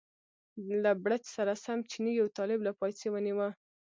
[0.83, 3.49] له بړچ سره سم چیني یو طالب له پایڅې ونیوه.